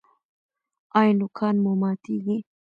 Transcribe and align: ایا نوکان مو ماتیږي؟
ایا 0.99 1.13
نوکان 1.19 1.55
مو 1.63 1.71
ماتیږي؟ 1.81 2.37